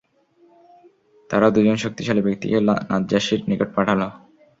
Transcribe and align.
তারা 1.29 1.47
দুজন 1.55 1.77
শক্তিশালী 1.77 2.21
ব্যক্তিকে 2.21 2.57
নাজ্জাশীর 2.91 3.41
নিকট 3.49 3.69
পাঠাল। 3.75 4.01